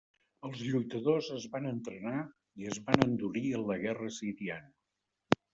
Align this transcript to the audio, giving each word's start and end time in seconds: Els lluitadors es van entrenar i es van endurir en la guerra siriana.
Els 0.47 0.61
lluitadors 0.67 1.27
es 1.35 1.45
van 1.57 1.67
entrenar 1.73 2.23
i 2.63 2.71
es 2.73 2.81
van 2.89 3.07
endurir 3.09 3.47
en 3.59 3.69
la 3.71 3.81
guerra 3.87 4.13
siriana. 4.21 4.77